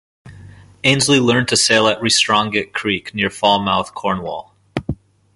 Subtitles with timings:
[0.83, 4.55] Ainslie learned to sail at Restronguet Creek near Falmouth, Cornwall.